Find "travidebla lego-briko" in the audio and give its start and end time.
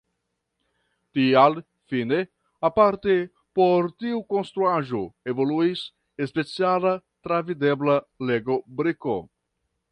7.29-9.21